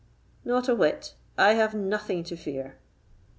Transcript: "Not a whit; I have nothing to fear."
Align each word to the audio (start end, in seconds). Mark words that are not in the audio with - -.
"Not 0.43 0.67
a 0.67 0.73
whit; 0.73 1.13
I 1.37 1.53
have 1.53 1.75
nothing 1.75 2.23
to 2.23 2.35
fear." 2.35 2.77